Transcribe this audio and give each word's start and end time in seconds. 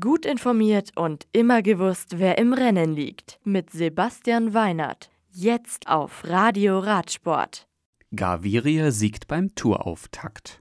Gut 0.00 0.24
informiert 0.24 0.92
und 0.96 1.26
immer 1.32 1.60
gewusst, 1.60 2.18
wer 2.18 2.38
im 2.38 2.54
Rennen 2.54 2.94
liegt. 2.94 3.38
Mit 3.44 3.68
Sebastian 3.68 4.54
Weinert. 4.54 5.10
Jetzt 5.30 5.88
auf 5.88 6.24
Radio 6.24 6.78
Radsport. 6.78 7.68
Gaviria 8.16 8.90
siegt 8.90 9.28
beim 9.28 9.54
Tourauftakt. 9.54 10.60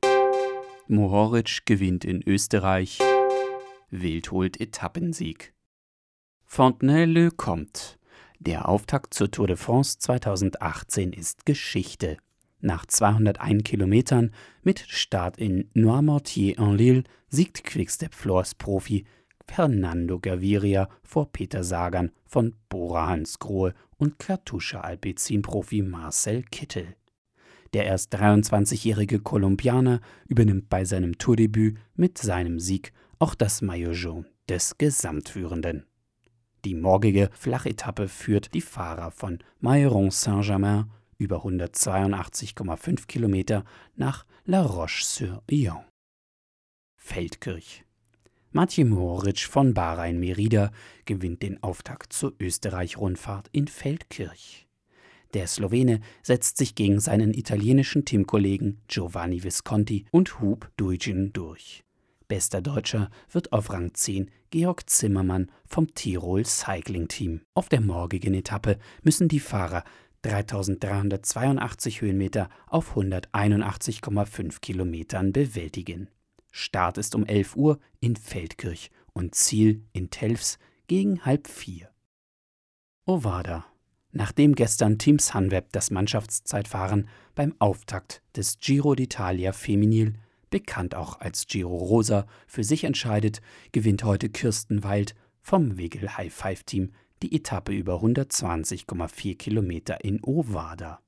Mohoric 0.89 1.61
gewinnt 1.65 2.03
in 2.03 2.21
Österreich. 2.27 2.99
Wild 3.89 4.29
holt 4.31 4.59
Etappensieg. 4.59 5.53
Fontenelle 6.43 7.31
kommt. 7.31 7.99
Der 8.39 8.67
Auftakt 8.67 9.13
zur 9.13 9.31
Tour 9.31 9.47
de 9.47 9.55
France 9.55 9.99
2018 9.99 11.13
ist 11.13 11.45
Geschichte. 11.45 12.17
Nach 12.65 12.85
201 12.85 13.65
Kilometern 13.65 14.31
mit 14.61 14.79
Start 14.87 15.37
in 15.37 15.69
Noirmoutier-en-Lille 15.73 17.03
siegt 17.27 17.65
Quickstep 17.65 18.15
Floors 18.15 18.55
Profi 18.55 19.03
Fernando 19.45 20.17
Gaviria 20.17 20.87
vor 21.03 21.29
Peter 21.29 21.65
Sagan 21.65 22.11
von 22.25 22.55
Bora 22.69 23.09
Hansgrohe 23.09 23.73
und 23.97 24.17
Katusha 24.17 24.79
Alpecin-Profi 24.79 25.81
Marcel 25.81 26.43
Kittel. 26.43 26.95
Der 27.73 27.83
erst 27.83 28.15
23-jährige 28.15 29.19
Kolumbianer 29.19 29.99
übernimmt 30.29 30.69
bei 30.69 30.85
seinem 30.85 31.17
Tourdebüt 31.17 31.77
mit 31.95 32.17
seinem 32.17 32.61
Sieg 32.61 32.93
auch 33.19 33.35
das 33.35 33.61
Maillot 33.61 33.93
jaune 33.93 34.25
des 34.47 34.77
Gesamtführenden. 34.77 35.85
Die 36.63 36.75
morgige 36.75 37.29
Flachetappe 37.33 38.07
führt 38.07 38.53
die 38.53 38.61
Fahrer 38.61 39.11
von 39.11 39.39
Mairon 39.59 40.11
Saint-Germain 40.11 40.89
über 41.23 41.43
182,5 41.45 43.07
Kilometer 43.07 43.63
nach 43.95 44.25
La 44.45 44.61
Roche-sur-Yon. 44.61 45.85
Feldkirch. 46.97 47.83
Mathieu 48.51 48.85
Moritz 48.85 49.41
von 49.41 49.73
Bahrain 49.73 50.19
Merida 50.19 50.71
gewinnt 51.05 51.41
den 51.41 51.63
Auftakt 51.63 52.13
zur 52.13 52.33
Österreich-Rundfahrt 52.39 53.47
in 53.51 53.67
Feldkirch. 53.67 54.67
Der 55.33 55.47
Slowene 55.47 56.01
setzt 56.21 56.57
sich 56.57 56.75
gegen 56.75 56.99
seinen 56.99 57.33
italienischen 57.33 58.05
Teamkollegen 58.05 58.81
Giovanni 58.87 59.43
Visconti 59.43 60.05
und 60.11 60.39
Hub 60.39 60.69
Duijin 60.77 61.33
durch. 61.33 61.83
Bester 62.27 62.61
Deutscher 62.61 63.09
wird 63.31 63.51
auf 63.51 63.71
Rang 63.71 63.93
10 63.93 64.29
Georg 64.51 64.89
Zimmermann 64.89 65.49
vom 65.65 65.93
Tirol 65.93 66.45
Cycling 66.45 67.07
Team. 67.07 67.41
Auf 67.55 67.69
der 67.69 67.81
morgigen 67.81 68.33
Etappe 68.33 68.77
müssen 69.01 69.27
die 69.27 69.39
Fahrer 69.39 69.83
3382 70.23 72.01
Höhenmeter 72.01 72.49
auf 72.67 72.95
181,5 72.95 74.61
Kilometern 74.61 75.33
bewältigen. 75.33 76.09
Start 76.51 76.97
ist 76.97 77.13
um 77.15 77.25
11 77.25 77.55
Uhr 77.55 77.79
in 77.99 78.15
Feldkirch 78.15 78.89
und 79.13 79.35
Ziel 79.35 79.83
in 79.91 80.09
Telfs 80.09 80.57
gegen 80.87 81.25
halb 81.25 81.47
vier. 81.47 81.89
Ovada. 83.05 83.65
Nachdem 84.11 84.55
gestern 84.55 84.97
Team 84.97 85.19
Sunweb 85.19 85.71
das 85.71 85.91
Mannschaftszeitfahren 85.91 87.09
beim 87.35 87.55
Auftakt 87.59 88.21
des 88.35 88.59
Giro 88.59 88.91
d'Italia 88.91 89.51
Feminil, 89.51 90.13
bekannt 90.51 90.93
auch 90.95 91.19
als 91.19 91.47
Giro 91.47 91.75
Rosa, 91.75 92.27
für 92.45 92.63
sich 92.63 92.83
entscheidet, 92.83 93.41
gewinnt 93.71 94.03
heute 94.03 94.29
Kirsten 94.29 94.83
Wild 94.83 95.15
vom 95.41 95.77
Wegel 95.77 96.15
High 96.15 96.31
Five 96.31 96.63
Team 96.63 96.93
die 97.23 97.35
Etappe 97.35 97.71
über 97.71 98.03
120,4 98.03 99.37
Kilometer 99.37 100.03
in 100.03 100.21
Ovada. 100.23 100.99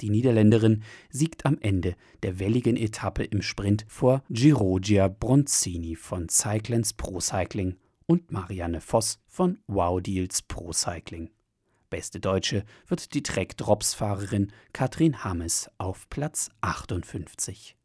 Die 0.00 0.10
Niederländerin 0.10 0.82
siegt 1.10 1.46
am 1.46 1.58
Ende 1.60 1.94
der 2.24 2.40
welligen 2.40 2.76
Etappe 2.76 3.22
im 3.22 3.40
Sprint 3.40 3.86
vor 3.88 4.24
Girogia 4.28 5.06
Bronzini 5.06 5.94
von 5.94 6.28
Cyclens 6.28 6.92
Pro 6.92 7.20
Cycling 7.20 7.76
und 8.06 8.32
Marianne 8.32 8.80
Voss 8.80 9.20
von 9.28 9.58
Wow 9.68 10.02
Deals 10.02 10.42
Pro 10.42 10.72
Cycling. 10.72 11.30
Beste 11.88 12.18
Deutsche 12.18 12.64
wird 12.88 13.14
die 13.14 13.22
Trek 13.22 13.56
Drops 13.56 13.94
Fahrerin 13.94 14.50
Katrin 14.72 15.22
Hammes 15.22 15.70
auf 15.78 16.10
Platz 16.10 16.50
58. 16.62 17.76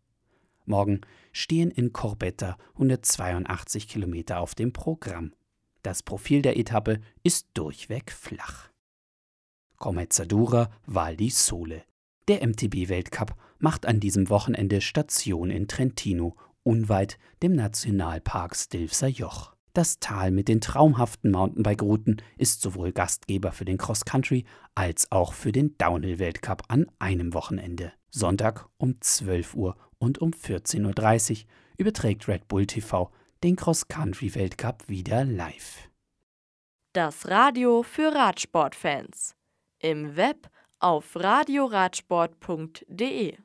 Morgen 0.65 1.01
stehen 1.31 1.69
in 1.69 1.93
Corbetta 1.93 2.57
182 2.73 3.87
Kilometer 3.87 4.39
auf 4.39 4.55
dem 4.55 4.73
Programm. 4.73 5.33
Das 5.81 6.03
Profil 6.03 6.41
der 6.41 6.57
Etappe 6.57 6.99
ist 7.23 7.47
durchweg 7.53 8.11
flach. 8.11 8.69
Comezzadura 9.77 10.69
Val 10.85 11.15
di 11.15 11.29
Sole. 11.29 11.83
Der 12.27 12.45
MTB-Weltcup 12.45 13.35
macht 13.59 13.85
an 13.85 13.99
diesem 13.99 14.29
Wochenende 14.29 14.81
Station 14.81 15.49
in 15.49 15.67
Trentino, 15.67 16.35
unweit 16.63 17.17
dem 17.41 17.55
Nationalpark 17.55 18.55
Stilfser 18.55 19.07
Joch. 19.07 19.55
Das 19.73 19.99
Tal 19.99 20.31
mit 20.31 20.49
den 20.49 20.59
traumhaften 20.59 21.31
Mountainbike-Routen 21.31 22.21
ist 22.37 22.61
sowohl 22.61 22.91
Gastgeber 22.91 23.53
für 23.53 23.65
den 23.65 23.77
Cross-Country 23.77 24.43
als 24.75 25.11
auch 25.11 25.31
für 25.33 25.53
den 25.53 25.77
Downhill-Weltcup 25.77 26.63
an 26.67 26.87
einem 26.99 27.33
Wochenende. 27.33 27.93
Sonntag 28.09 28.67
um 28.77 28.99
12 28.99 29.55
Uhr 29.55 29.77
und 29.97 30.19
um 30.19 30.31
14.30 30.31 31.31
Uhr 31.31 31.47
überträgt 31.77 32.27
Red 32.27 32.47
Bull 32.47 32.65
TV 32.65 33.11
den 33.43 33.55
Cross-Country-Weltcup 33.55 34.87
wieder 34.87 35.23
live. 35.23 35.89
Das 36.93 37.27
Radio 37.27 37.83
für 37.83 38.11
Radsportfans. 38.13 39.35
Im 39.79 40.15
Web 40.15 40.49
auf 40.79 41.15
radioradsport.de 41.15 43.37